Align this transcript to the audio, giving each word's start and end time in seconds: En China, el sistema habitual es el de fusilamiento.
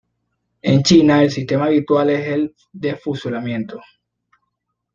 En 0.63 0.81
China, 0.81 1.21
el 1.21 1.29
sistema 1.29 1.65
habitual 1.65 2.09
es 2.09 2.25
el 2.27 2.55
de 2.73 2.95
fusilamiento. 2.95 3.79